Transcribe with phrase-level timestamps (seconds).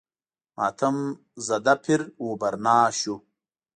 [0.55, 0.97] ماتم
[1.47, 3.15] زده پیر و برنا شو.